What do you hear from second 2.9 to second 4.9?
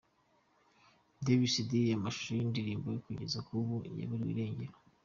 ye kugeza ubu yaburiwe irengero.